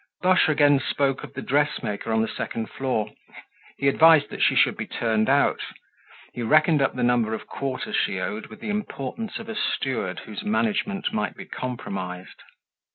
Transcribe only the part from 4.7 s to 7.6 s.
be turned out; he reckoned up the number of